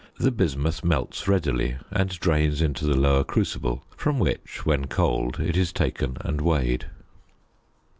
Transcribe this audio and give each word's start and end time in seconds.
The 0.19 0.31
bismuth 0.31 0.83
melts 0.83 1.27
readily 1.27 1.77
and 1.91 2.09
drains 2.09 2.59
into 2.59 2.87
the 2.87 2.97
lower 2.97 3.23
crucible 3.23 3.83
from 3.95 4.17
which, 4.17 4.65
when 4.65 4.87
cold, 4.87 5.39
it 5.39 5.55
is 5.55 5.71
taken 5.71 6.17
and 6.21 6.41
weighed. 6.41 6.87